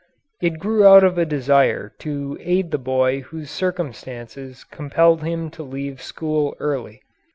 It 0.41 0.57
grew 0.57 0.83
out 0.83 1.03
of 1.03 1.19
a 1.19 1.27
desire 1.27 1.93
to 1.99 2.35
aid 2.41 2.71
the 2.71 2.79
boy 2.79 3.19
whose 3.21 3.51
circumstances 3.51 4.63
compelled 4.63 5.21
him 5.21 5.51
to 5.51 5.61
leave 5.61 6.01
school 6.01 6.55
early. 6.59 7.03